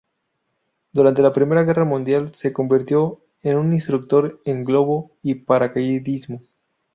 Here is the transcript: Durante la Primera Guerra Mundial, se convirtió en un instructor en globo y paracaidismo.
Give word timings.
Durante 0.93 1.21
la 1.21 1.31
Primera 1.31 1.61
Guerra 1.61 1.85
Mundial, 1.85 2.33
se 2.33 2.51
convirtió 2.51 3.21
en 3.43 3.57
un 3.59 3.71
instructor 3.71 4.39
en 4.45 4.63
globo 4.65 5.11
y 5.21 5.35
paracaidismo. 5.35 6.39